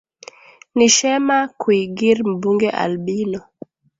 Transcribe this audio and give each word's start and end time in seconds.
ni 0.77 0.87
shemah 0.95 1.45
kuigir 1.59 2.17
mbunge 2.33 2.69
albino 2.83 3.39